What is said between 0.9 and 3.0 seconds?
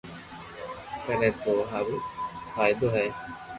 ڪري تو ٿو ھارو فائدو